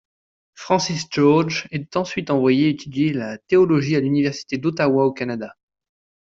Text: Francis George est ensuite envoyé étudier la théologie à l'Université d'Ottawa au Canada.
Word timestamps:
Francis 0.55 1.05
George 1.11 1.67
est 1.69 1.95
ensuite 1.95 2.31
envoyé 2.31 2.69
étudier 2.69 3.13
la 3.13 3.37
théologie 3.37 3.95
à 3.95 3.99
l'Université 3.99 4.57
d'Ottawa 4.57 5.05
au 5.05 5.11
Canada. 5.13 5.55